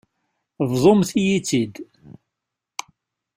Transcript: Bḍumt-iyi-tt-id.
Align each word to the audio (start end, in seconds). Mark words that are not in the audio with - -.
Bḍumt-iyi-tt-id. 0.71 1.75